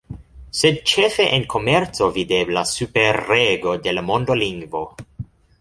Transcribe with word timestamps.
Sed 0.59 0.79
ĉefe 0.91 1.27
en 1.37 1.45
komerco 1.51 2.09
videblas 2.17 2.73
superrego 2.79 3.77
de 3.85 3.97
la 3.99 4.07
mondolingvo. 4.11 4.87